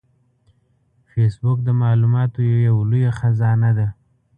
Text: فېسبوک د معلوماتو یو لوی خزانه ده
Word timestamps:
فېسبوک 1.09 1.57
د 1.67 1.69
معلوماتو 1.81 2.39
یو 2.67 2.75
لوی 2.89 3.05
خزانه 3.19 3.71
ده 3.77 3.87